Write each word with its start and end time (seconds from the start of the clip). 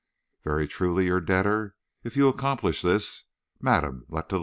"Very 0.43 0.67
truly 0.67 1.05
your 1.05 1.21
debtor, 1.21 1.75
if 2.03 2.17
you 2.17 2.27
accomplish 2.27 2.81
this, 2.81 3.25
MADAME 3.61 4.05
LETELLIER." 4.09 4.39